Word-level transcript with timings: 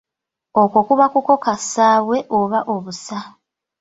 Okwo 0.61 0.79
kuba 0.87 1.05
kukoka 1.13 1.51
ssaabwe 1.61 2.17
oba 2.39 2.59
obusa. 2.73 3.19